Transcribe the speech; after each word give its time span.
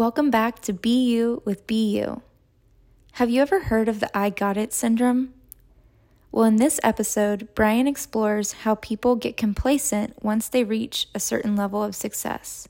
Welcome 0.00 0.30
back 0.30 0.60
to 0.60 0.72
Be 0.72 1.10
You 1.10 1.42
with 1.44 1.66
Be 1.66 1.98
You. 1.98 2.22
Have 3.12 3.28
you 3.28 3.42
ever 3.42 3.64
heard 3.64 3.86
of 3.86 4.00
the 4.00 4.10
I 4.16 4.30
Got 4.30 4.56
It 4.56 4.72
syndrome? 4.72 5.34
Well, 6.32 6.46
in 6.46 6.56
this 6.56 6.80
episode, 6.82 7.50
Brian 7.54 7.86
explores 7.86 8.52
how 8.64 8.76
people 8.76 9.14
get 9.14 9.36
complacent 9.36 10.14
once 10.22 10.48
they 10.48 10.64
reach 10.64 11.08
a 11.14 11.20
certain 11.20 11.54
level 11.54 11.84
of 11.84 11.94
success 11.94 12.66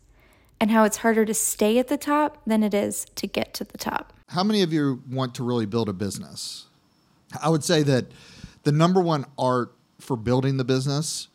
and 0.59 0.73
how 0.73 0.83
it's 0.83 0.97
harder 0.97 1.25
to 1.25 1.33
stay 1.33 1.79
at 1.79 1.87
the 1.87 1.97
top 1.97 2.39
than 2.49 2.65
it 2.65 2.75
is 2.75 3.07
to 3.15 3.29
get 3.29 3.55
to 3.55 3.63
the 3.63 3.79
top. 3.79 4.13
How 4.31 4.43
many 4.43 4.63
of 4.63 4.73
you 4.73 5.01
want 5.09 5.37
to 5.37 5.45
really 5.45 5.67
build 5.67 5.89
a 5.89 5.93
business? 5.93 6.67
I 7.41 7.49
would 7.49 7.63
say 7.63 7.85
that 7.85 8.07
the 8.65 8.73
number 8.73 9.01
one 9.01 9.25
art 9.39 9.73
for 10.01 10.17
building 10.17 10.57
the 10.57 10.65
business 10.65 11.29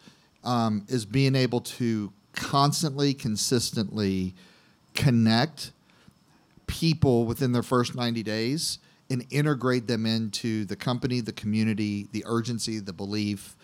um, 0.44 0.86
is 0.90 1.06
being 1.06 1.36
able 1.36 1.62
to 1.62 2.12
constantly, 2.34 3.14
consistently 3.14 4.36
connect 4.94 5.72
people 6.68 7.26
within 7.26 7.52
their 7.52 7.64
first 7.64 7.96
90 7.96 8.24
days 8.24 8.80
and 9.10 9.26
integrate 9.30 9.88
them 9.88 10.06
into 10.06 10.66
the 10.66 10.76
company, 10.76 11.22
the 11.22 11.34
community, 11.34 12.08
the 12.12 12.24
urgency, 12.26 12.80
the 12.80 12.94
belief, 12.94 13.56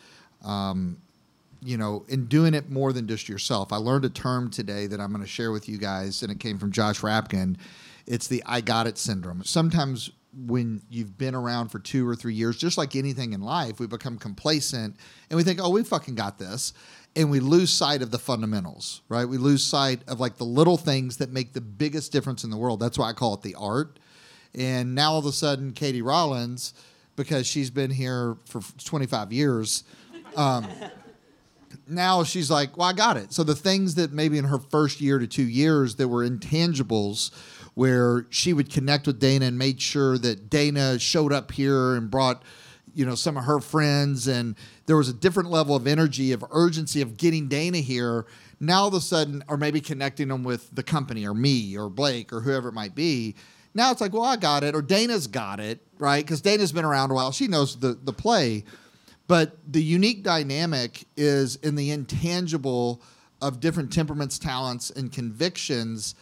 um, 0.43 0.97
you 1.63 1.77
know, 1.77 2.05
in 2.07 2.25
doing 2.25 2.53
it 2.53 2.69
more 2.69 2.93
than 2.93 3.07
just 3.07 3.29
yourself. 3.29 3.71
I 3.71 3.77
learned 3.77 4.05
a 4.05 4.09
term 4.09 4.49
today 4.49 4.87
that 4.87 4.99
I'm 4.99 5.11
going 5.11 5.23
to 5.23 5.27
share 5.27 5.51
with 5.51 5.69
you 5.69 5.77
guys, 5.77 6.21
and 6.23 6.31
it 6.31 6.39
came 6.39 6.57
from 6.57 6.71
Josh 6.71 7.01
Rapkin. 7.01 7.57
It's 8.07 8.27
the 8.27 8.43
I 8.45 8.61
got 8.61 8.87
it 8.87 8.97
syndrome. 8.97 9.43
Sometimes 9.43 10.11
when 10.33 10.81
you've 10.89 11.17
been 11.17 11.35
around 11.35 11.69
for 11.69 11.79
two 11.79 12.07
or 12.07 12.15
three 12.15 12.33
years, 12.33 12.57
just 12.57 12.77
like 12.77 12.95
anything 12.95 13.33
in 13.33 13.41
life, 13.41 13.79
we 13.79 13.87
become 13.87 14.17
complacent 14.17 14.95
and 15.29 15.37
we 15.37 15.43
think, 15.43 15.59
oh, 15.61 15.69
we 15.69 15.83
fucking 15.83 16.15
got 16.15 16.37
this 16.37 16.73
and 17.15 17.29
we 17.29 17.39
lose 17.39 17.71
sight 17.71 18.01
of 18.01 18.11
the 18.11 18.19
fundamentals, 18.19 19.01
right? 19.09 19.25
We 19.25 19.37
lose 19.37 19.63
sight 19.63 20.01
of 20.07 20.19
like 20.19 20.37
the 20.37 20.45
little 20.45 20.77
things 20.77 21.17
that 21.17 21.31
make 21.31 21.53
the 21.53 21.61
biggest 21.61 22.11
difference 22.11 22.43
in 22.43 22.49
the 22.49 22.57
world. 22.57 22.79
That's 22.79 22.97
why 22.97 23.09
I 23.09 23.13
call 23.13 23.33
it 23.33 23.41
the 23.41 23.55
art. 23.55 23.99
And 24.55 24.95
now 24.95 25.13
all 25.13 25.19
of 25.19 25.25
a 25.25 25.31
sudden, 25.31 25.73
Katie 25.73 26.01
Rollins, 26.01 26.73
because 27.15 27.47
she's 27.47 27.69
been 27.69 27.91
here 27.91 28.37
for 28.45 28.61
25 28.83 29.33
years, 29.33 29.83
um, 30.37 30.67
now 31.87 32.23
she's 32.23 32.49
like, 32.49 32.77
well, 32.77 32.87
I 32.87 32.93
got 32.93 33.17
it. 33.17 33.33
So 33.33 33.43
the 33.43 33.55
things 33.55 33.95
that 33.95 34.11
maybe 34.13 34.37
in 34.37 34.45
her 34.45 34.59
first 34.59 35.01
year 35.01 35.19
to 35.19 35.27
two 35.27 35.47
years 35.47 35.95
that 35.95 36.07
were 36.07 36.27
intangibles, 36.27 37.31
where 37.81 38.27
she 38.29 38.53
would 38.53 38.69
connect 38.69 39.07
with 39.07 39.19
Dana 39.19 39.47
and 39.47 39.57
made 39.57 39.81
sure 39.81 40.15
that 40.15 40.51
Dana 40.51 40.99
showed 40.99 41.33
up 41.33 41.51
here 41.51 41.95
and 41.95 42.11
brought 42.11 42.43
you 42.93 43.03
know 43.03 43.15
some 43.15 43.37
of 43.37 43.45
her 43.45 43.59
friends. 43.59 44.27
And 44.27 44.55
there 44.85 44.95
was 44.97 45.09
a 45.09 45.13
different 45.13 45.49
level 45.49 45.75
of 45.75 45.87
energy 45.87 46.31
of 46.31 46.45
urgency 46.51 47.01
of 47.01 47.17
getting 47.17 47.47
dana 47.47 47.79
here. 47.79 48.27
Now 48.59 48.81
all 48.81 48.89
of 48.89 48.93
a 48.93 49.01
sudden 49.01 49.43
or 49.47 49.57
maybe 49.57 49.81
connecting 49.81 50.27
them 50.27 50.43
with 50.43 50.69
the 50.71 50.83
company 50.83 51.25
or 51.25 51.33
me 51.33 51.75
or 51.75 51.89
blake 51.89 52.31
or 52.31 52.41
whoever 52.41 52.69
it 52.69 52.73
might 52.73 52.93
be. 52.93 53.33
Now 53.73 53.89
it's 53.89 53.99
like 53.99 54.13
well 54.13 54.25
i 54.25 54.35
got 54.35 54.63
it 54.63 54.75
or 54.75 54.83
dana's 54.83 55.25
got 55.25 55.59
it 55.59 55.79
right? 55.97 56.23
Because 56.23 56.39
dana's 56.39 56.71
been 56.71 56.85
around 56.85 57.09
a 57.09 57.15
while. 57.15 57.31
She 57.31 57.47
knows 57.47 57.79
the, 57.79 57.97
the 58.03 58.13
play. 58.13 58.63
But 59.25 59.57
the 59.67 59.81
unique 59.81 60.21
dynamic 60.21 61.05
is 61.17 61.55
in 61.55 61.73
the 61.73 61.89
intangible 61.89 63.01
of 63.41 63.59
different 63.59 63.91
temperaments 63.91 64.37
talents 64.37 64.91
and 64.91 65.11
convictions 65.11 66.13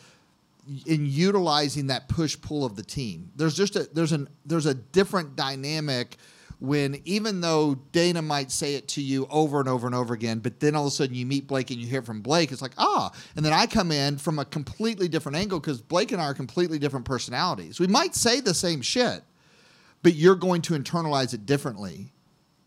in 0.86 1.06
utilizing 1.06 1.88
that 1.88 2.08
push 2.08 2.40
pull 2.40 2.66
of 2.66 2.76
the 2.76 2.84
team 2.84 3.32
there's 3.36 3.56
just 3.56 3.76
a 3.76 3.90
there's 3.94 4.12
an 4.12 4.28
there's 4.46 4.66
a 4.66 4.74
different 4.74 5.36
dynamic 5.36 6.18
when 6.60 7.02
even 7.06 7.40
though 7.42 7.76
Dana 7.92 8.22
might 8.22 8.52
say 8.52 8.76
it 8.76 8.88
to 8.90 9.02
you 9.02 9.28
over 9.30 9.60
and 9.60 9.70
over 9.70 9.88
and 9.88 9.96
over 9.96 10.14
again, 10.14 10.40
but 10.40 10.60
then 10.60 10.76
all 10.76 10.84
of 10.84 10.88
a 10.90 10.92
sudden 10.92 11.16
you 11.16 11.26
meet 11.26 11.48
Blake 11.48 11.72
and 11.72 11.80
you 11.80 11.88
hear 11.88 12.02
from 12.02 12.22
Blake, 12.22 12.52
it's 12.52 12.62
like, 12.62 12.74
ah. 12.78 13.12
And 13.36 13.46
then 13.46 13.54
I 13.54 13.66
come 13.66 13.92
in 13.92 14.18
from 14.18 14.40
a 14.40 14.46
completely 14.46 15.08
different 15.08 15.38
angle 15.38 15.60
because 15.60 15.82
Blake 15.82 16.12
and 16.12 16.22
I 16.22 16.26
are 16.26 16.34
completely 16.34 16.78
different 16.78 17.06
personalities. 17.06 17.80
We 17.80 17.88
might 17.88 18.14
say 18.14 18.42
the 18.42 18.54
same 18.54 18.82
shit, 18.82 19.24
but 20.04 20.16
you're 20.16 20.36
going 20.36 20.62
to 20.64 20.74
internalize 20.74 21.34
it 21.34 21.46
differently. 21.46 22.12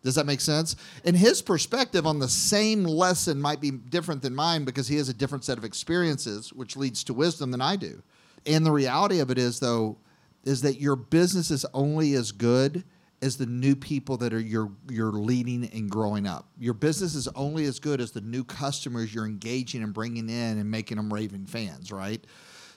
Does 0.03 0.17
that 0.17 0.27
make 0.27 0.41
sense? 0.41 0.75
And 1.05 1.17
his 1.17 1.43
perspective 1.43 2.07
on 2.07 2.19
the 2.19 2.29
same 2.29 2.85
lesson 2.85 3.41
might 3.41 3.61
be 3.61 3.71
different 3.71 4.23
than 4.23 4.35
mine 4.35 4.65
because 4.65 4.89
he 4.89 4.97
has 4.97 5.09
a 5.09 5.15
different 5.15 5.45
set 5.45 5.59
of 5.59 5.65
experiences, 5.65 6.53
which 6.53 6.77
leads 6.77 7.05
to 7.05 7.15
wisdom 7.15 7.53
than 7.53 7.61
I 7.61 7.77
do. 7.77 8.03
And 8.45 8.67
the 8.67 8.73
reality 8.73 9.21
of 9.21 9.31
it 9.31 9.39
is, 9.39 9.61
though, 9.61 9.99
is 10.45 10.63
that 10.63 10.81
your 10.81 10.97
business 10.97 11.51
is 11.51 11.65
only 11.73 12.15
as 12.15 12.33
good 12.33 12.85
as 13.23 13.37
the 13.37 13.47
new 13.47 13.77
people 13.77 14.17
that 14.17 14.35
are 14.35 14.41
you're 14.41 14.73
you're 14.91 15.13
leading 15.13 15.71
and 15.73 15.89
growing 15.89 16.27
up. 16.27 16.49
Your 16.59 16.75
business 16.75 17.15
is 17.15 17.29
only 17.29 17.65
as 17.67 17.79
good 17.79 18.01
as 18.01 18.11
the 18.11 18.21
new 18.21 18.43
customers 18.43 19.15
you're 19.15 19.27
engaging 19.27 19.85
and 19.85 19.95
bringing 19.95 20.29
in 20.29 20.59
and 20.59 20.69
making 20.69 20.97
them 20.97 21.13
raving 21.13 21.47
fans, 21.47 21.93
right? 21.93 22.23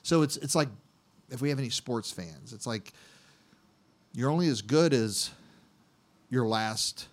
So 0.04 0.22
it's 0.22 0.38
it's 0.38 0.54
like 0.54 0.70
if 1.32 1.42
we 1.42 1.50
have 1.50 1.58
any 1.58 1.72
sports 1.72 2.12
fans, 2.12 2.54
it's 2.54 2.68
like 2.68 2.94
you're 4.14 4.30
only 4.30 4.48
as 4.48 4.62
good 4.62 4.94
as 4.94 5.32
your 6.30 6.46
last 6.46 7.08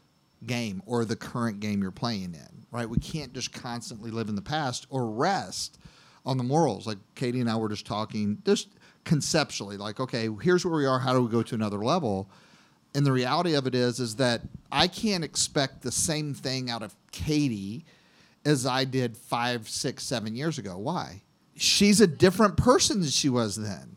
game 0.46 0.82
or 0.86 1.04
the 1.04 1.16
current 1.16 1.60
game 1.60 1.82
you're 1.82 1.90
playing 1.90 2.34
in, 2.34 2.66
right? 2.70 2.88
We 2.88 2.98
can't 2.98 3.32
just 3.32 3.52
constantly 3.52 4.10
live 4.10 4.28
in 4.28 4.34
the 4.34 4.42
past 4.42 4.86
or 4.90 5.10
rest 5.10 5.78
on 6.24 6.36
the 6.36 6.44
morals. 6.44 6.86
Like 6.86 6.98
Katie 7.14 7.40
and 7.40 7.50
I 7.50 7.56
were 7.56 7.68
just 7.68 7.86
talking, 7.86 8.38
just 8.44 8.68
conceptually, 9.04 9.76
like, 9.76 10.00
okay, 10.00 10.28
here's 10.42 10.64
where 10.64 10.74
we 10.74 10.86
are. 10.86 10.98
How 10.98 11.12
do 11.12 11.22
we 11.22 11.30
go 11.30 11.42
to 11.42 11.54
another 11.54 11.78
level? 11.78 12.30
and 12.94 13.06
the 13.06 13.12
reality 13.12 13.54
of 13.54 13.66
it 13.66 13.74
is 13.74 14.00
is 14.00 14.16
that 14.16 14.42
I 14.70 14.88
can't 14.88 15.24
expect 15.24 15.82
the 15.82 15.92
same 15.92 16.34
thing 16.34 16.70
out 16.70 16.82
of 16.82 16.94
Katie 17.10 17.84
as 18.44 18.66
I 18.66 18.84
did 18.84 19.16
five, 19.16 19.68
six, 19.68 20.04
seven 20.04 20.34
years 20.34 20.58
ago. 20.58 20.76
Why? 20.76 21.22
She's 21.56 22.00
a 22.00 22.06
different 22.06 22.56
person 22.56 23.00
than 23.00 23.10
she 23.10 23.28
was 23.28 23.56
then. 23.56 23.96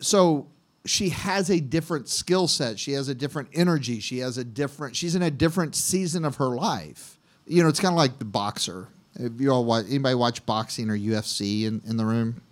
So 0.00 0.48
she 0.86 1.08
has 1.10 1.50
a 1.50 1.60
different 1.60 2.08
skill 2.08 2.46
set. 2.46 2.78
She 2.78 2.92
has 2.92 3.08
a 3.08 3.14
different 3.14 3.48
energy. 3.54 4.00
She 4.00 4.18
has 4.18 4.38
a 4.38 4.44
different. 4.44 4.96
She's 4.96 5.14
in 5.14 5.22
a 5.22 5.30
different 5.30 5.74
season 5.74 6.24
of 6.24 6.36
her 6.36 6.48
life. 6.48 7.18
You 7.46 7.62
know, 7.62 7.68
it's 7.68 7.80
kind 7.80 7.92
of 7.92 7.96
like 7.96 8.18
the 8.18 8.24
boxer. 8.24 8.88
If 9.14 9.40
you 9.40 9.50
all 9.50 9.64
watch, 9.64 9.86
anybody 9.88 10.14
watch 10.14 10.44
boxing 10.44 10.90
or 10.90 10.98
UFC 10.98 11.64
in, 11.64 11.82
in 11.86 11.96
the 11.96 12.04
room? 12.04 12.42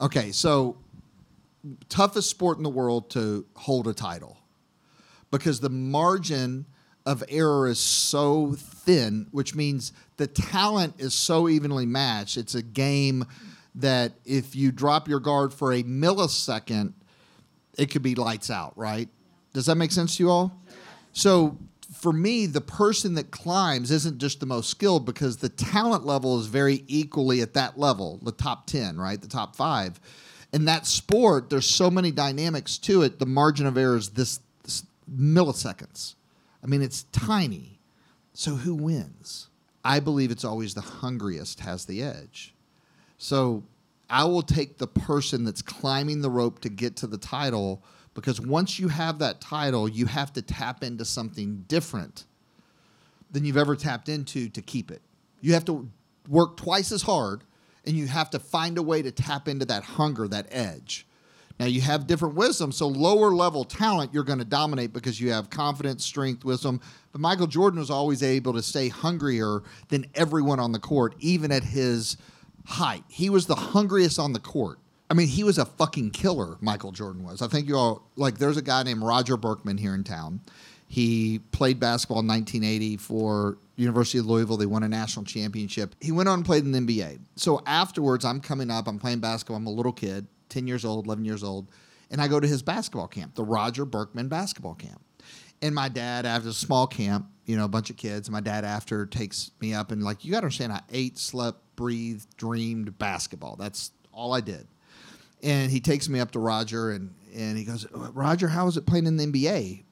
Okay, 0.00 0.32
so 0.32 0.76
toughest 1.88 2.28
sport 2.28 2.56
in 2.56 2.64
the 2.64 2.70
world 2.70 3.08
to 3.10 3.46
hold 3.54 3.86
a 3.86 3.94
title 3.94 4.36
because 5.30 5.60
the 5.60 5.70
margin 5.70 6.66
of 7.06 7.22
error 7.28 7.68
is 7.68 7.78
so 7.78 8.54
thin, 8.58 9.28
which 9.30 9.54
means 9.54 9.92
the 10.16 10.26
talent 10.26 10.94
is 10.98 11.14
so 11.14 11.48
evenly 11.48 11.86
matched. 11.86 12.36
It's 12.36 12.54
a 12.54 12.62
game 12.62 13.24
that 13.76 14.12
if 14.24 14.54
you 14.54 14.72
drop 14.72 15.08
your 15.08 15.20
guard 15.20 15.54
for 15.54 15.72
a 15.72 15.82
millisecond, 15.82 16.92
it 17.78 17.90
could 17.90 18.02
be 18.02 18.14
lights 18.14 18.50
out, 18.50 18.76
right? 18.76 19.08
Does 19.52 19.66
that 19.66 19.76
make 19.76 19.92
sense 19.92 20.16
to 20.16 20.22
you 20.22 20.30
all? 20.30 20.58
So 21.12 21.58
for 21.92 22.12
me, 22.12 22.46
the 22.46 22.60
person 22.60 23.14
that 23.14 23.30
climbs 23.30 23.90
isn't 23.90 24.18
just 24.18 24.40
the 24.40 24.46
most 24.46 24.70
skilled 24.70 25.04
because 25.04 25.36
the 25.36 25.48
talent 25.48 26.06
level 26.06 26.38
is 26.40 26.46
very 26.46 26.84
equally 26.88 27.42
at 27.42 27.54
that 27.54 27.78
level, 27.78 28.18
the 28.22 28.32
top 28.32 28.66
10, 28.66 28.98
right? 28.98 29.20
The 29.20 29.28
top 29.28 29.54
five. 29.54 30.00
In 30.52 30.64
that 30.66 30.86
sport, 30.86 31.50
there's 31.50 31.66
so 31.66 31.90
many 31.90 32.10
dynamics 32.10 32.78
to 32.78 33.02
it. 33.02 33.18
The 33.18 33.26
margin 33.26 33.66
of 33.66 33.76
error 33.76 33.96
is 33.96 34.10
this 34.10 34.40
milliseconds. 35.10 36.14
I 36.62 36.66
mean, 36.66 36.82
it's 36.82 37.04
tiny. 37.12 37.78
So 38.34 38.54
who 38.56 38.74
wins? 38.74 39.48
I 39.84 40.00
believe 40.00 40.30
it's 40.30 40.44
always 40.44 40.74
the 40.74 40.80
hungriest 40.80 41.60
has 41.60 41.84
the 41.84 42.02
edge. 42.02 42.54
So 43.18 43.64
I 44.12 44.24
will 44.24 44.42
take 44.42 44.76
the 44.76 44.86
person 44.86 45.42
that's 45.42 45.62
climbing 45.62 46.20
the 46.20 46.28
rope 46.28 46.60
to 46.60 46.68
get 46.68 46.96
to 46.96 47.06
the 47.06 47.16
title 47.16 47.82
because 48.12 48.38
once 48.42 48.78
you 48.78 48.88
have 48.88 49.18
that 49.20 49.40
title, 49.40 49.88
you 49.88 50.04
have 50.04 50.34
to 50.34 50.42
tap 50.42 50.84
into 50.84 51.06
something 51.06 51.64
different 51.66 52.26
than 53.30 53.46
you've 53.46 53.56
ever 53.56 53.74
tapped 53.74 54.10
into 54.10 54.50
to 54.50 54.60
keep 54.60 54.90
it. 54.90 55.00
You 55.40 55.54
have 55.54 55.64
to 55.64 55.88
work 56.28 56.58
twice 56.58 56.92
as 56.92 57.00
hard 57.00 57.42
and 57.86 57.96
you 57.96 58.06
have 58.06 58.28
to 58.30 58.38
find 58.38 58.76
a 58.76 58.82
way 58.82 59.00
to 59.00 59.10
tap 59.10 59.48
into 59.48 59.64
that 59.64 59.82
hunger, 59.82 60.28
that 60.28 60.46
edge. 60.50 61.06
Now 61.58 61.64
you 61.64 61.80
have 61.80 62.06
different 62.06 62.34
wisdom, 62.34 62.70
so 62.70 62.88
lower 62.88 63.30
level 63.30 63.64
talent 63.64 64.12
you're 64.12 64.24
going 64.24 64.40
to 64.40 64.44
dominate 64.44 64.92
because 64.92 65.22
you 65.22 65.30
have 65.30 65.48
confidence, 65.48 66.04
strength, 66.04 66.44
wisdom. 66.44 66.82
But 67.12 67.22
Michael 67.22 67.46
Jordan 67.46 67.80
was 67.80 67.90
always 67.90 68.22
able 68.22 68.52
to 68.52 68.62
stay 68.62 68.88
hungrier 68.88 69.62
than 69.88 70.04
everyone 70.14 70.60
on 70.60 70.72
the 70.72 70.78
court, 70.78 71.14
even 71.18 71.50
at 71.50 71.64
his 71.64 72.18
height. 72.64 73.04
He 73.08 73.30
was 73.30 73.46
the 73.46 73.54
hungriest 73.54 74.18
on 74.18 74.32
the 74.32 74.40
court. 74.40 74.78
I 75.10 75.14
mean, 75.14 75.28
he 75.28 75.44
was 75.44 75.58
a 75.58 75.66
fucking 75.66 76.12
killer, 76.12 76.56
Michael 76.60 76.92
Jordan 76.92 77.22
was. 77.22 77.42
I 77.42 77.48
think 77.48 77.68
you 77.68 77.76
all 77.76 78.08
like 78.16 78.38
there's 78.38 78.56
a 78.56 78.62
guy 78.62 78.82
named 78.82 79.02
Roger 79.02 79.36
Burkman 79.36 79.78
here 79.78 79.94
in 79.94 80.04
town. 80.04 80.40
He 80.88 81.40
played 81.52 81.80
basketball 81.80 82.20
in 82.20 82.26
1980 82.28 82.98
for 82.98 83.58
University 83.76 84.18
of 84.18 84.26
Louisville. 84.26 84.56
They 84.58 84.66
won 84.66 84.82
a 84.82 84.88
national 84.88 85.24
championship. 85.24 85.94
He 86.00 86.12
went 86.12 86.28
on 86.28 86.40
and 86.40 86.44
played 86.44 86.64
in 86.64 86.72
the 86.72 86.80
NBA. 86.80 87.18
So 87.36 87.62
afterwards, 87.66 88.24
I'm 88.24 88.40
coming 88.40 88.70
up, 88.70 88.86
I'm 88.86 88.98
playing 88.98 89.20
basketball, 89.20 89.56
I'm 89.56 89.66
a 89.66 89.70
little 89.70 89.92
kid. 89.92 90.26
10 90.50 90.66
years 90.66 90.84
old, 90.84 91.06
11 91.06 91.24
years 91.24 91.42
old, 91.42 91.68
and 92.10 92.20
I 92.20 92.28
go 92.28 92.38
to 92.38 92.46
his 92.46 92.62
basketball 92.62 93.08
camp, 93.08 93.34
the 93.34 93.44
Roger 93.44 93.84
Burkman 93.84 94.28
basketball 94.28 94.74
camp. 94.74 95.00
And 95.62 95.74
my 95.74 95.88
dad, 95.88 96.26
after 96.26 96.50
a 96.50 96.52
small 96.52 96.86
camp, 96.86 97.26
you 97.44 97.56
know, 97.56 97.64
a 97.64 97.68
bunch 97.68 97.90
of 97.90 97.96
kids, 97.96 98.30
my 98.30 98.40
dad 98.40 98.64
after 98.64 99.06
takes 99.06 99.50
me 99.60 99.74
up 99.74 99.90
and 99.90 100.02
like, 100.02 100.24
you 100.24 100.30
got 100.30 100.40
to 100.40 100.46
understand, 100.46 100.72
I 100.72 100.80
ate, 100.90 101.18
slept, 101.18 101.60
breathed, 101.76 102.36
dreamed 102.36 102.98
basketball. 102.98 103.56
That's 103.56 103.90
all 104.12 104.32
I 104.32 104.40
did. 104.40 104.66
And 105.42 105.70
he 105.70 105.80
takes 105.80 106.08
me 106.08 106.20
up 106.20 106.30
to 106.32 106.38
Roger 106.38 106.92
and, 106.92 107.14
and 107.34 107.58
he 107.58 107.64
goes, 107.64 107.84
uh, 107.86 108.12
Roger, 108.12 108.48
how 108.48 108.68
is 108.68 108.76
it 108.76 108.86
playing 108.86 109.06
in 109.06 109.16
the 109.16 109.26
NBA? 109.26 109.82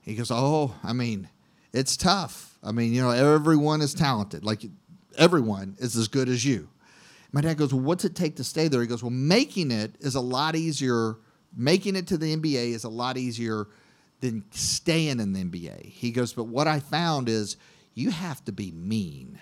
He 0.00 0.14
goes, 0.14 0.30
Oh, 0.30 0.74
I 0.82 0.92
mean, 0.92 1.28
it's 1.72 1.96
tough. 1.96 2.58
I 2.62 2.72
mean, 2.72 2.94
you 2.94 3.02
know, 3.02 3.10
everyone 3.10 3.82
is 3.82 3.92
talented. 3.92 4.44
Like 4.44 4.62
everyone 5.18 5.76
is 5.78 5.96
as 5.96 6.08
good 6.08 6.28
as 6.28 6.44
you. 6.44 6.68
My 7.32 7.40
dad 7.40 7.58
goes, 7.58 7.74
Well, 7.74 7.82
what's 7.82 8.04
it 8.04 8.14
take 8.14 8.36
to 8.36 8.44
stay 8.44 8.68
there? 8.68 8.80
He 8.80 8.86
goes, 8.86 9.02
Well, 9.02 9.10
making 9.10 9.70
it 9.70 9.96
is 10.00 10.14
a 10.14 10.20
lot 10.20 10.56
easier. 10.56 11.16
Making 11.54 11.96
it 11.96 12.06
to 12.08 12.18
the 12.18 12.36
NBA 12.36 12.72
is 12.72 12.84
a 12.84 12.88
lot 12.88 13.16
easier 13.16 13.66
than 14.20 14.44
staying 14.50 15.20
in 15.20 15.32
the 15.32 15.44
NBA. 15.44 15.86
He 15.86 16.10
goes, 16.10 16.32
But 16.32 16.44
what 16.44 16.66
I 16.66 16.80
found 16.80 17.28
is 17.28 17.56
you 17.94 18.10
have 18.10 18.44
to 18.46 18.52
be 18.52 18.70
mean. 18.72 19.38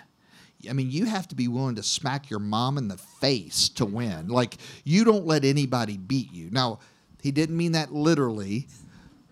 I 0.69 0.73
mean, 0.73 0.89
you 0.89 1.05
have 1.05 1.27
to 1.27 1.35
be 1.35 1.47
willing 1.47 1.75
to 1.75 1.83
smack 1.83 2.29
your 2.29 2.39
mom 2.39 2.77
in 2.77 2.87
the 2.87 2.97
face 2.97 3.69
to 3.69 3.85
win. 3.85 4.29
Like, 4.29 4.55
you 4.83 5.03
don't 5.03 5.25
let 5.25 5.45
anybody 5.45 5.97
beat 5.97 6.33
you. 6.33 6.49
Now, 6.49 6.79
he 7.21 7.31
didn't 7.31 7.57
mean 7.57 7.73
that 7.73 7.93
literally, 7.93 8.67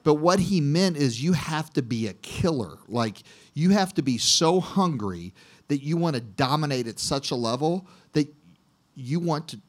but 0.04 0.16
what 0.16 0.40
he 0.40 0.62
meant 0.62 0.98
is 0.98 1.24
you 1.24 1.34
have 1.34 1.72
to 1.74 1.82
be 1.82 2.08
a 2.08 2.14
killer. 2.14 2.78
Like, 2.88 3.24
you 3.54 3.70
have 3.72 3.94
to 3.96 4.02
be 4.02 4.18
so 4.18 4.60
hungry 4.60 5.34
that 5.70 5.82
you 5.82 5.98
want 5.98 6.16
to 6.16 6.22
dominate 6.22 6.88
at 6.88 7.00
such 7.00 7.32
a 7.32 7.36
level 7.36 7.88
that 8.12 8.28
you 8.96 9.20
want 9.20 9.48
to 9.50 9.60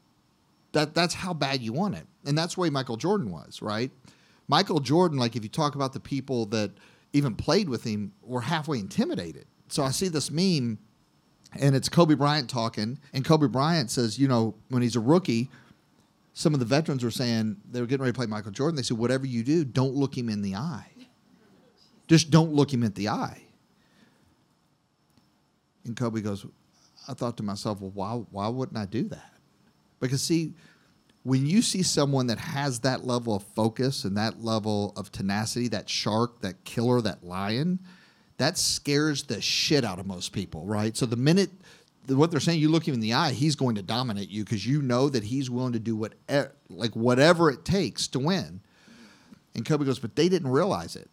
that 0.73 0.93
that's 0.93 1.13
how 1.13 1.33
bad 1.33 1.61
you 1.61 1.71
want 1.71 1.95
it. 1.95 2.05
And 2.25 2.37
that's 2.37 2.55
the 2.55 2.61
way 2.61 2.69
Michael 2.69 2.97
Jordan 2.97 3.31
was, 3.31 3.61
right? 3.61 3.91
Michael 4.47 4.79
Jordan, 4.79 5.17
like 5.17 5.35
if 5.35 5.43
you 5.43 5.49
talk 5.49 5.75
about 5.75 5.93
the 5.93 5.99
people 5.99 6.45
that 6.47 6.71
even 7.13 7.35
played 7.35 7.69
with 7.69 7.83
him, 7.83 8.13
were 8.21 8.41
halfway 8.41 8.79
intimidated. 8.79 9.45
So 9.69 9.83
I 9.83 9.91
see 9.91 10.07
this 10.07 10.29
meme 10.29 10.79
and 11.59 11.75
it's 11.75 11.89
Kobe 11.89 12.15
Bryant 12.15 12.49
talking, 12.49 12.99
and 13.13 13.23
Kobe 13.23 13.47
Bryant 13.47 13.89
says, 13.89 14.19
you 14.19 14.27
know, 14.27 14.55
when 14.69 14.81
he's 14.81 14.95
a 14.95 14.99
rookie, 14.99 15.49
some 16.33 16.53
of 16.53 16.59
the 16.59 16.65
veterans 16.65 17.03
were 17.03 17.11
saying 17.11 17.57
they 17.71 17.79
were 17.79 17.87
getting 17.87 18.01
ready 18.01 18.11
to 18.11 18.17
play 18.17 18.25
Michael 18.25 18.51
Jordan. 18.51 18.75
They 18.75 18.81
said, 18.81 18.97
whatever 18.97 19.25
you 19.25 19.43
do, 19.43 19.63
don't 19.63 19.93
look 19.93 20.17
him 20.17 20.27
in 20.27 20.41
the 20.41 20.55
eye. 20.55 20.91
Just 22.07 22.29
don't 22.29 22.53
look 22.53 22.73
him 22.73 22.83
in 22.83 22.91
the 22.93 23.07
eye. 23.07 23.41
And 25.85 25.95
Kobe 25.95 26.19
goes, 26.21 26.45
I 27.07 27.13
thought 27.13 27.37
to 27.37 27.43
myself, 27.43 27.79
well, 27.79 27.91
why, 27.91 28.13
why 28.31 28.47
wouldn't 28.49 28.77
I 28.77 28.85
do 28.85 29.03
that? 29.09 29.33
Because, 29.99 30.21
see, 30.21 30.53
when 31.25 31.47
you 31.47 31.63
see 31.63 31.81
someone 31.81 32.27
that 32.27 32.37
has 32.37 32.81
that 32.81 33.03
level 33.03 33.35
of 33.35 33.43
focus 33.55 34.03
and 34.03 34.15
that 34.15 34.43
level 34.43 34.93
of 34.95 35.11
tenacity, 35.11 35.67
that 35.69 35.89
shark, 35.89 36.39
that 36.41 36.63
killer, 36.65 37.01
that 37.01 37.23
lion, 37.23 37.79
that 38.37 38.59
scares 38.59 39.23
the 39.23 39.41
shit 39.41 39.83
out 39.83 39.97
of 39.97 40.05
most 40.05 40.33
people, 40.33 40.63
right? 40.67 40.95
So 40.95 41.07
the 41.07 41.15
minute 41.15 41.49
what 42.07 42.29
they're 42.29 42.39
saying, 42.39 42.59
you 42.59 42.69
look 42.69 42.87
him 42.87 42.93
in 42.93 42.99
the 42.99 43.13
eye, 43.13 43.31
he's 43.31 43.55
going 43.55 43.73
to 43.73 43.81
dominate 43.81 44.29
you 44.29 44.43
because 44.43 44.67
you 44.67 44.83
know 44.83 45.09
that 45.09 45.23
he's 45.23 45.49
willing 45.49 45.73
to 45.73 45.79
do 45.79 45.95
what, 45.95 46.13
eh, 46.29 46.45
like 46.69 46.95
whatever 46.95 47.49
it 47.49 47.65
takes 47.65 48.07
to 48.09 48.19
win. 48.19 48.61
And 49.55 49.65
Kobe 49.65 49.83
goes, 49.83 49.97
but 49.97 50.15
they 50.15 50.29
didn't 50.29 50.51
realize 50.51 50.95
it. 50.95 51.09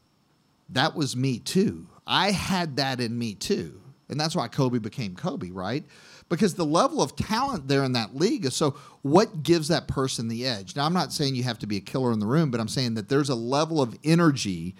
That 0.69 0.94
was 0.94 1.17
me 1.17 1.38
too. 1.38 1.87
I 2.06 2.32
had 2.32 2.76
that 2.76 3.00
in 3.00 3.19
me 3.19 3.35
too. 3.35 3.81
And 4.11 4.20
that's 4.20 4.37
why 4.37 4.49
Kobe 4.49 4.79
became 4.79 5.17
Kobe, 5.17 5.49
right? 5.50 5.87
Because 6.28 6.54
the 6.54 6.64
level 6.64 7.02
of 7.02 7.16
talent 7.16 7.69
there 7.69 7.84
in 7.84 7.92
that 7.92 8.16
league 8.16 8.44
is 8.44 8.54
so 8.54 8.76
what 9.02 9.42
gives 9.42 9.69
that 9.69 9.88
person 9.88 10.28
the 10.28 10.46
edge? 10.46 10.76
Now, 10.76 10.86
I'm 10.86 10.94
not 10.94 11.12
saying 11.12 11.34
you 11.34 11.42
have 11.42 11.58
to 11.58 11.66
be 11.66 11.76
a 11.76 11.80
killer 11.80 12.12
in 12.12 12.20
the 12.20 12.26
room, 12.26 12.50
but 12.50 12.60
I'm 12.60 12.69
saying 12.69 12.94
that 12.94 13.08
there's 13.08 13.28
a 13.28 13.34
level 13.34 13.82
of 13.82 13.98
energy 14.04 14.74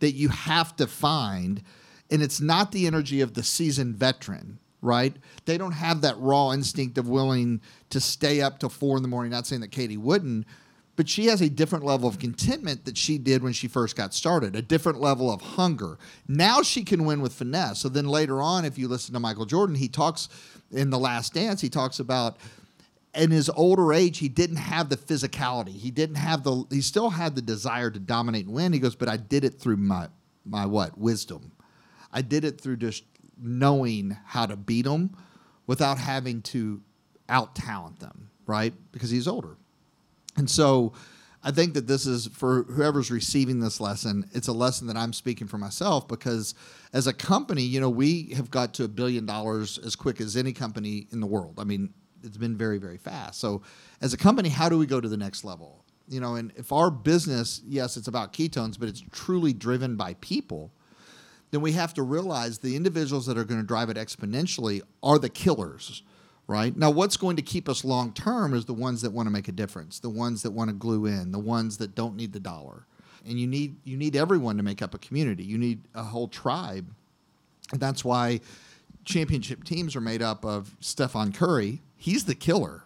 that 0.00 0.12
you 0.12 0.28
have 0.28 0.76
to 0.76 0.86
find. 0.86 1.62
And 2.10 2.22
it's 2.22 2.40
not 2.40 2.72
the 2.72 2.86
energy 2.86 3.20
of 3.20 3.34
the 3.34 3.42
seasoned 3.42 3.96
veteran, 3.96 4.58
right? 4.80 5.14
They 5.46 5.56
don't 5.56 5.72
have 5.72 6.02
that 6.02 6.18
raw 6.18 6.52
instinct 6.52 6.98
of 6.98 7.08
willing 7.08 7.60
to 7.90 8.00
stay 8.00 8.42
up 8.42 8.58
till 8.58 8.68
four 8.68 8.96
in 8.96 9.02
the 9.02 9.08
morning. 9.08 9.30
Not 9.30 9.46
saying 9.46 9.62
that 9.62 9.72
Katie 9.72 9.96
wouldn't, 9.96 10.46
but 10.96 11.08
she 11.08 11.26
has 11.26 11.40
a 11.40 11.48
different 11.48 11.84
level 11.84 12.08
of 12.08 12.18
contentment 12.18 12.84
that 12.84 12.98
she 12.98 13.18
did 13.18 13.42
when 13.42 13.52
she 13.52 13.66
first 13.66 13.96
got 13.96 14.12
started, 14.12 14.54
a 14.54 14.62
different 14.62 15.00
level 15.00 15.32
of 15.32 15.40
hunger. 15.40 15.98
Now 16.28 16.62
she 16.62 16.84
can 16.84 17.04
win 17.04 17.22
with 17.22 17.32
finesse. 17.32 17.80
So 17.80 17.88
then 17.88 18.06
later 18.06 18.42
on, 18.42 18.64
if 18.64 18.78
you 18.78 18.88
listen 18.88 19.14
to 19.14 19.20
Michael 19.20 19.46
Jordan, 19.46 19.76
he 19.76 19.88
talks 19.88 20.28
in 20.70 20.90
The 20.90 20.98
Last 20.98 21.34
Dance, 21.34 21.60
he 21.60 21.68
talks 21.68 21.98
about 21.98 22.36
in 23.14 23.30
his 23.30 23.50
older 23.50 23.92
age, 23.92 24.18
he 24.18 24.28
didn't 24.28 24.56
have 24.56 24.88
the 24.88 24.96
physicality. 24.96 25.76
He 25.76 25.90
didn't 25.90 26.16
have 26.16 26.44
the, 26.44 26.64
he 26.70 26.80
still 26.80 27.10
had 27.10 27.34
the 27.34 27.42
desire 27.42 27.90
to 27.90 27.98
dominate 27.98 28.46
and 28.46 28.54
win. 28.54 28.72
He 28.72 28.78
goes, 28.78 28.94
but 28.94 29.08
I 29.08 29.16
did 29.16 29.44
it 29.44 29.60
through 29.60 29.76
my, 29.76 30.08
my 30.44 30.64
what? 30.64 30.96
Wisdom. 30.96 31.52
I 32.12 32.22
did 32.22 32.44
it 32.44 32.60
through 32.60 32.76
just 32.76 33.04
knowing 33.38 34.16
how 34.24 34.46
to 34.46 34.56
beat 34.56 34.84
them 34.84 35.16
without 35.66 35.98
having 35.98 36.42
to 36.42 36.82
out 37.28 37.54
talent 37.54 37.98
them, 38.00 38.30
right? 38.46 38.72
Because 38.92 39.10
he's 39.10 39.28
older. 39.28 39.56
And 40.36 40.48
so 40.48 40.92
I 41.44 41.50
think 41.50 41.74
that 41.74 41.86
this 41.86 42.06
is 42.06 42.28
for 42.28 42.62
whoever's 42.64 43.10
receiving 43.10 43.58
this 43.58 43.80
lesson, 43.80 44.28
it's 44.32 44.48
a 44.48 44.52
lesson 44.52 44.86
that 44.86 44.96
I'm 44.96 45.12
speaking 45.12 45.48
for 45.48 45.58
myself 45.58 46.06
because 46.06 46.54
as 46.92 47.06
a 47.06 47.12
company, 47.12 47.62
you 47.62 47.80
know, 47.80 47.90
we 47.90 48.32
have 48.34 48.50
got 48.50 48.74
to 48.74 48.84
a 48.84 48.88
billion 48.88 49.26
dollars 49.26 49.78
as 49.78 49.96
quick 49.96 50.20
as 50.20 50.36
any 50.36 50.52
company 50.52 51.08
in 51.10 51.20
the 51.20 51.26
world. 51.26 51.54
I 51.58 51.64
mean, 51.64 51.92
it's 52.22 52.36
been 52.36 52.56
very, 52.56 52.78
very 52.78 52.96
fast. 52.96 53.40
So 53.40 53.62
as 54.00 54.14
a 54.14 54.16
company, 54.16 54.48
how 54.48 54.68
do 54.68 54.78
we 54.78 54.86
go 54.86 55.00
to 55.00 55.08
the 55.08 55.16
next 55.16 55.44
level? 55.44 55.84
You 56.08 56.20
know, 56.20 56.36
and 56.36 56.52
if 56.56 56.72
our 56.72 56.90
business, 56.90 57.60
yes, 57.66 57.96
it's 57.96 58.08
about 58.08 58.32
ketones, 58.32 58.78
but 58.78 58.88
it's 58.88 59.02
truly 59.10 59.52
driven 59.52 59.96
by 59.96 60.14
people, 60.14 60.72
then 61.50 61.60
we 61.60 61.72
have 61.72 61.92
to 61.94 62.02
realize 62.02 62.58
the 62.58 62.76
individuals 62.76 63.26
that 63.26 63.36
are 63.36 63.44
going 63.44 63.60
to 63.60 63.66
drive 63.66 63.90
it 63.90 63.96
exponentially 63.96 64.80
are 65.02 65.18
the 65.18 65.28
killers 65.28 66.02
right? 66.46 66.76
Now, 66.76 66.90
what's 66.90 67.16
going 67.16 67.36
to 67.36 67.42
keep 67.42 67.68
us 67.68 67.84
long 67.84 68.12
term 68.12 68.54
is 68.54 68.64
the 68.64 68.74
ones 68.74 69.02
that 69.02 69.10
want 69.10 69.26
to 69.26 69.30
make 69.30 69.48
a 69.48 69.52
difference, 69.52 70.00
the 70.00 70.10
ones 70.10 70.42
that 70.42 70.50
want 70.50 70.70
to 70.70 70.74
glue 70.74 71.06
in, 71.06 71.32
the 71.32 71.38
ones 71.38 71.78
that 71.78 71.94
don't 71.94 72.16
need 72.16 72.32
the 72.32 72.40
dollar. 72.40 72.86
And 73.26 73.38
you 73.38 73.46
need 73.46 73.76
you 73.84 73.96
need 73.96 74.16
everyone 74.16 74.56
to 74.56 74.62
make 74.62 74.82
up 74.82 74.94
a 74.94 74.98
community. 74.98 75.44
You 75.44 75.58
need 75.58 75.82
a 75.94 76.02
whole 76.02 76.28
tribe. 76.28 76.92
And 77.70 77.80
that's 77.80 78.04
why 78.04 78.40
championship 79.04 79.64
teams 79.64 79.94
are 79.96 80.00
made 80.00 80.22
up 80.22 80.44
of 80.44 80.76
Stephen 80.80 81.32
Curry. 81.32 81.80
He's 81.96 82.24
the 82.24 82.34
killer. 82.34 82.84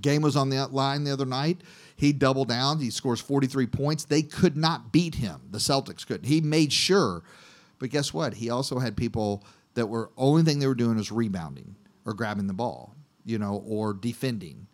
Game 0.00 0.22
was 0.22 0.34
on 0.34 0.48
the 0.48 0.66
line 0.66 1.04
the 1.04 1.12
other 1.12 1.24
night. 1.24 1.60
He 1.96 2.12
doubled 2.12 2.48
down. 2.48 2.80
He 2.80 2.90
scores 2.90 3.20
43 3.20 3.66
points. 3.68 4.04
They 4.04 4.22
could 4.22 4.56
not 4.56 4.90
beat 4.90 5.14
him. 5.14 5.40
The 5.52 5.58
Celtics 5.58 6.04
couldn't. 6.04 6.26
He 6.26 6.40
made 6.40 6.72
sure. 6.72 7.22
But 7.78 7.90
guess 7.90 8.12
what? 8.12 8.34
He 8.34 8.50
also 8.50 8.80
had 8.80 8.96
people 8.96 9.44
that 9.74 9.86
were 9.86 10.10
only 10.16 10.42
thing 10.42 10.58
they 10.58 10.66
were 10.66 10.74
doing 10.74 10.96
was 10.96 11.12
rebounding 11.12 11.76
or 12.04 12.14
grabbing 12.14 12.46
the 12.46 12.54
ball, 12.54 12.94
you 13.24 13.38
know, 13.38 13.62
or 13.66 13.94
defending. 13.94 14.66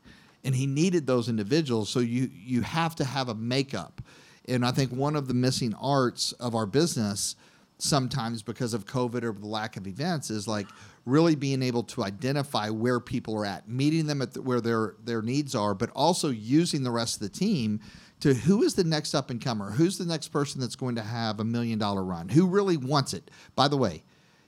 And 0.45 0.55
he 0.55 0.67
needed 0.67 1.07
those 1.07 1.29
individuals. 1.29 1.89
So 1.89 2.01
you 2.01 2.31
you 2.33 2.63
have 2.63 2.95
to 2.97 3.05
have 3.05 3.29
a 3.29 3.35
makeup. 3.35 4.01
And 4.49 4.65
I 4.65 4.71
think 4.71 4.91
one 4.91 5.17
of 5.17 5.29
the 5.29 5.35
missing 5.35 5.75
arts 5.75 6.33
of 6.33 6.55
our 6.55 6.67
business 6.67 7.37
sometimes 7.83 8.43
because 8.43 8.75
of 8.75 8.87
COVID 8.87 9.23
or 9.23 9.33
the 9.33 9.47
lack 9.47 9.77
of 9.77 9.87
events 9.87 10.31
is 10.31 10.47
like 10.47 10.67
really 11.07 11.35
being 11.35 11.63
able 11.63 11.83
to 11.83 12.05
identify 12.05 12.69
where 12.69 13.01
people 13.01 13.35
are 13.37 13.47
at, 13.47 13.69
meeting 13.69 14.07
them 14.07 14.23
at 14.23 14.35
the, 14.35 14.43
where 14.43 14.61
their 14.61 14.95
their 15.05 15.23
needs 15.23 15.55
are, 15.55 15.75
but 15.75 15.91
also 15.95 16.29
using 16.29 16.83
the 16.83 16.91
rest 16.91 17.17
of 17.17 17.21
the 17.21 17.29
team 17.29 17.81
to 18.21 18.35
who 18.35 18.63
is 18.63 18.75
the 18.75 18.85
next 18.85 19.15
up 19.15 19.31
and 19.31 19.43
comer, 19.43 19.71
who's 19.71 19.97
the 19.97 20.05
next 20.05 20.29
person 20.29 20.61
that's 20.61 20.77
going 20.77 20.95
to 20.95 21.03
have 21.03 21.41
a 21.41 21.45
million 21.45 21.79
dollar 21.79 22.05
run, 22.05 22.29
who 22.29 22.47
really 22.47 22.77
wants 22.77 23.15
it. 23.15 23.31
By 23.57 23.69
the 23.69 23.79
way, 23.79 24.03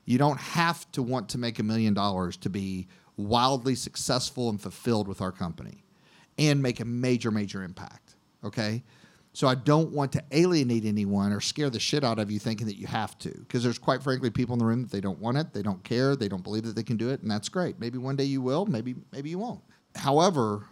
you 0.04 0.18
don't 0.18 0.38
have 0.38 0.90
to 0.92 1.02
want 1.02 1.28
to 1.30 1.38
make 1.38 1.58
a 1.58 1.62
million 1.62 1.94
dollars 1.94 2.36
to 2.38 2.50
be 2.50 2.88
wildly 3.16 3.74
successful 3.74 4.48
and 4.48 4.60
fulfilled 4.60 5.06
with 5.06 5.20
our 5.20 5.32
company 5.32 5.84
and 6.38 6.62
make 6.62 6.80
a 6.80 6.84
major, 6.84 7.30
major 7.30 7.62
impact. 7.62 8.16
Okay? 8.42 8.82
So 9.34 9.48
I 9.48 9.54
don't 9.54 9.92
want 9.92 10.12
to 10.12 10.22
alienate 10.30 10.84
anyone 10.84 11.32
or 11.32 11.40
scare 11.40 11.70
the 11.70 11.80
shit 11.80 12.04
out 12.04 12.18
of 12.18 12.30
you 12.30 12.38
thinking 12.38 12.66
that 12.66 12.76
you 12.76 12.86
have 12.86 13.16
to. 13.20 13.30
Because 13.30 13.62
there's 13.62 13.78
quite 13.78 14.02
frankly 14.02 14.28
people 14.28 14.52
in 14.52 14.58
the 14.58 14.64
room 14.64 14.82
that 14.82 14.90
they 14.90 15.00
don't 15.00 15.18
want 15.18 15.38
it, 15.38 15.54
they 15.54 15.62
don't 15.62 15.82
care, 15.84 16.16
they 16.16 16.28
don't 16.28 16.42
believe 16.42 16.64
that 16.64 16.76
they 16.76 16.82
can 16.82 16.98
do 16.98 17.08
it, 17.08 17.22
and 17.22 17.30
that's 17.30 17.48
great. 17.48 17.80
Maybe 17.80 17.96
one 17.96 18.16
day 18.16 18.24
you 18.24 18.42
will, 18.42 18.66
maybe 18.66 18.94
maybe 19.10 19.30
you 19.30 19.38
won't. 19.38 19.62
However, 19.96 20.66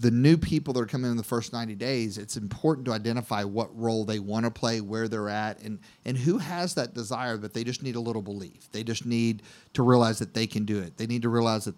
the 0.00 0.10
new 0.10 0.36
people 0.36 0.74
that 0.74 0.80
are 0.80 0.86
coming 0.86 1.10
in 1.10 1.16
the 1.16 1.22
first 1.22 1.52
90 1.52 1.74
days, 1.74 2.18
it's 2.18 2.36
important 2.36 2.84
to 2.86 2.92
identify 2.92 3.44
what 3.44 3.76
role 3.78 4.04
they 4.04 4.18
want 4.18 4.44
to 4.44 4.50
play, 4.50 4.80
where 4.80 5.08
they're 5.08 5.28
at, 5.28 5.60
and, 5.62 5.78
and 6.04 6.18
who 6.18 6.38
has 6.38 6.74
that 6.74 6.92
desire 6.92 7.36
that 7.38 7.54
they 7.54 7.64
just 7.64 7.82
need 7.82 7.96
a 7.96 8.00
little 8.00 8.22
belief. 8.22 8.70
They 8.72 8.82
just 8.82 9.06
need 9.06 9.42
to 9.72 9.82
realize 9.82 10.18
that 10.18 10.34
they 10.34 10.46
can 10.46 10.64
do 10.64 10.78
it. 10.78 10.96
They 10.96 11.06
need 11.06 11.22
to 11.22 11.28
realize 11.28 11.64
that 11.64 11.74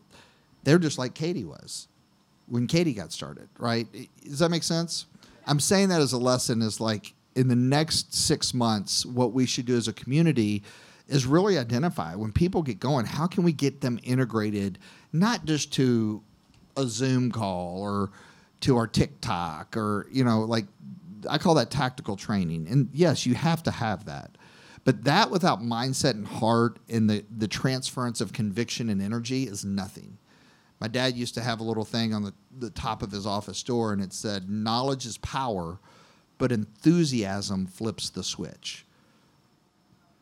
they're 0.65 0.79
just 0.79 0.99
like 0.99 1.15
Katie 1.15 1.45
was 1.45 1.89
when 2.49 2.67
Katie 2.67 2.95
got 2.95 3.13
started, 3.13 3.49
right? 3.59 3.87
Does 4.25 4.41
that 4.41 4.51
make 4.51 4.63
sense? 4.63 5.07
I'm 5.47 5.61
saying 5.61 5.91
that 5.91 6.01
as 6.01 6.13
a 6.13 6.19
lesson 6.19 6.63
is 6.63 6.81
like 6.81 7.15
in 7.37 7.49
the 7.49 7.57
next 7.57 8.15
six 8.15 8.53
months, 8.53 9.07
what 9.07 9.33
we 9.33 9.47
should 9.47 9.67
do 9.67 9.77
as 9.77 9.87
a 9.87 9.93
community 9.93 10.63
is 11.07 11.25
really 11.25 11.57
identify 11.57 12.15
when 12.15 12.33
people 12.33 12.63
get 12.63 12.81
going, 12.81 13.07
how 13.07 13.27
can 13.27 13.45
we 13.45 13.53
get 13.53 13.81
them 13.81 13.99
integrated, 14.03 14.79
not 15.13 15.45
just 15.45 15.73
to 15.75 16.23
a 16.79 16.87
Zoom 16.87 17.31
call 17.31 17.81
or 17.81 18.11
to 18.61 18.77
our 18.77 18.87
TikTok 18.87 19.77
or 19.77 20.07
you 20.11 20.25
know 20.25 20.41
like 20.41 20.67
I 21.29 21.39
call 21.39 21.55
that 21.55 21.71
tactical 21.71 22.17
training. 22.17 22.69
And 22.69 22.91
yes, 22.93 23.27
you 23.27 23.35
have 23.35 23.63
to 23.65 23.71
have 23.71 24.05
that. 24.05 24.37
But 24.85 25.05
that 25.05 25.31
without 25.31 25.61
mindset 25.61 26.13
and 26.13 26.27
heart 26.27 26.79
and 26.89 27.11
the, 27.11 27.25
the 27.37 27.49
transference 27.49 28.21
of 28.21 28.33
conviction 28.33 28.89
and 28.89 29.03
energy 29.03 29.45
is 29.45 29.65
nothing. 29.65 30.19
My 30.81 30.89
dad 30.89 31.17
used 31.17 31.35
to 31.35 31.43
have 31.43 31.61
a 31.61 31.65
little 31.65 31.85
thing 31.85 32.15
on 32.15 32.23
the, 32.23 32.33
the 32.57 32.71
top 32.71 33.03
of 33.03 33.11
his 33.11 33.27
office 33.27 33.63
door, 33.63 33.93
and 33.93 34.01
it 34.01 34.13
said, 34.13 34.49
Knowledge 34.49 35.07
is 35.07 35.19
power, 35.19 35.81
but 36.39 36.53
enthusiasm 36.53 37.67
flips 37.67 38.11
the 38.11 38.23
switch. 38.23 38.87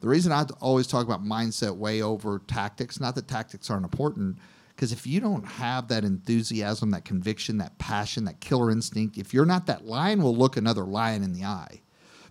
The 0.01 0.09
reason 0.09 0.33
I 0.33 0.45
always 0.61 0.87
talk 0.87 1.05
about 1.05 1.25
mindset 1.25 1.77
way 1.77 2.01
over 2.01 2.41
tactics, 2.47 3.01
not 3.01 3.15
that 3.17 3.29
tactics 3.29 3.71
aren't 3.71 3.85
important, 3.85 4.39
because 4.77 4.93
if 4.93 5.07
you 5.07 5.21
don't 5.21 5.47
have 5.47 5.89
that 5.89 6.05
enthusiasm, 6.05 6.91
that 6.91 7.07
conviction, 7.07 7.57
that 7.59 7.79
passion, 7.79 8.25
that 8.25 8.41
killer 8.41 8.71
instinct, 8.71 9.17
if 9.17 9.33
you're 9.33 9.47
not 9.47 9.67
that 9.67 9.87
lion, 9.87 10.23
will 10.23 10.37
look 10.37 10.57
another 10.57 10.85
lion 10.85 11.23
in 11.23 11.33
the 11.33 11.45
eye. 11.45 11.81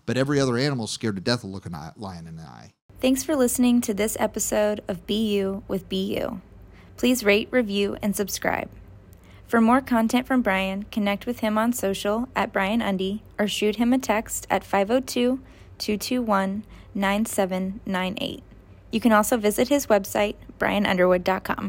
But 0.06 0.16
every 0.16 0.38
other 0.38 0.56
animal 0.56 0.86
scared 0.86 1.16
to 1.16 1.20
death 1.20 1.42
of 1.42 1.50
looking 1.50 1.74
a 1.74 1.92
lion 1.96 2.28
in 2.28 2.36
the 2.36 2.44
eye. 2.44 2.72
Thanks 3.00 3.24
for 3.24 3.34
listening 3.34 3.80
to 3.80 3.92
this 3.92 4.16
episode 4.20 4.80
of 4.86 5.10
You 5.10 5.64
with 5.66 5.92
You. 5.92 6.40
Please 6.96 7.24
rate, 7.24 7.48
review, 7.50 7.96
and 8.00 8.14
subscribe. 8.14 8.70
For 9.48 9.60
more 9.60 9.80
content 9.80 10.26
from 10.26 10.42
Brian, 10.42 10.84
connect 10.84 11.26
with 11.26 11.40
him 11.40 11.58
on 11.58 11.72
social 11.72 12.28
at 12.36 12.52
Brian 12.52 12.80
Undy 12.80 13.22
or 13.38 13.48
shoot 13.48 13.76
him 13.76 13.92
a 13.92 13.98
text 13.98 14.46
at 14.50 14.62
502 14.62 15.40
221 15.78 16.62
9798. 16.94 18.42
You 18.92 19.00
can 19.00 19.12
also 19.12 19.36
visit 19.36 19.68
his 19.68 19.88
website, 19.88 20.36
brianunderwood.com. 20.58 21.64